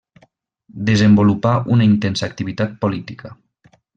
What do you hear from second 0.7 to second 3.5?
Desenvolupà una intensa activitat política.